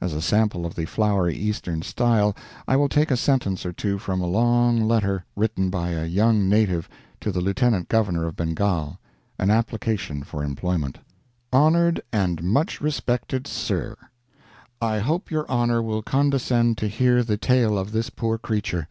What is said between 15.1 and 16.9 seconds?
your honor will condescend to